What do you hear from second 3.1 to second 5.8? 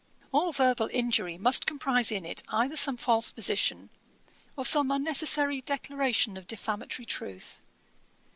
position, or some unnecessary